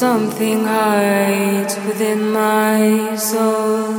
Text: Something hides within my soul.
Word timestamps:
Something 0.00 0.64
hides 0.64 1.76
within 1.84 2.32
my 2.32 3.14
soul. 3.16 3.89